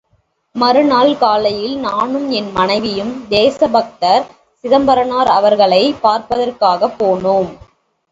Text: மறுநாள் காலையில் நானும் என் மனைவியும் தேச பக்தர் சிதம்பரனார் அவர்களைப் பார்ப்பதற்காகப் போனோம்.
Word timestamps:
மறுநாள் 0.55 1.17
காலையில் 1.17 1.77
நானும் 1.77 2.31
என் 2.31 2.51
மனைவியும் 2.51 3.27
தேச 3.29 3.67
பக்தர் 3.67 4.25
சிதம்பரனார் 4.63 5.27
அவர்களைப் 5.31 6.01
பார்ப்பதற்காகப் 6.03 6.97
போனோம். 6.97 7.51